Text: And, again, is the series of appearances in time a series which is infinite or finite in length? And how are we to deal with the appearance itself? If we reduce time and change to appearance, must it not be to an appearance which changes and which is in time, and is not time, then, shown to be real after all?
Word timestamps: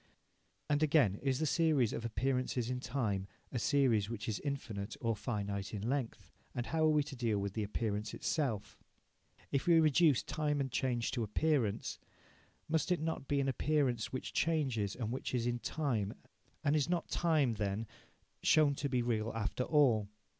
And, 0.67 0.81
again, 0.81 1.19
is 1.21 1.37
the 1.37 1.45
series 1.45 1.93
of 1.93 2.03
appearances 2.03 2.71
in 2.71 2.79
time 2.79 3.27
a 3.51 3.59
series 3.59 4.09
which 4.09 4.27
is 4.27 4.39
infinite 4.39 4.97
or 4.99 5.15
finite 5.15 5.75
in 5.75 5.87
length? 5.87 6.31
And 6.55 6.65
how 6.65 6.85
are 6.85 6.89
we 6.89 7.03
to 7.03 7.15
deal 7.15 7.37
with 7.37 7.53
the 7.53 7.61
appearance 7.61 8.15
itself? 8.15 8.79
If 9.51 9.67
we 9.67 9.79
reduce 9.79 10.23
time 10.23 10.59
and 10.59 10.71
change 10.71 11.11
to 11.11 11.21
appearance, 11.21 11.99
must 12.67 12.91
it 12.91 12.99
not 12.99 13.27
be 13.27 13.35
to 13.35 13.41
an 13.43 13.47
appearance 13.49 14.11
which 14.11 14.33
changes 14.33 14.95
and 14.95 15.11
which 15.11 15.35
is 15.35 15.45
in 15.45 15.59
time, 15.59 16.15
and 16.63 16.75
is 16.75 16.89
not 16.89 17.07
time, 17.07 17.53
then, 17.53 17.85
shown 18.41 18.73
to 18.77 18.89
be 18.89 19.03
real 19.03 19.31
after 19.35 19.65
all? 19.65 20.09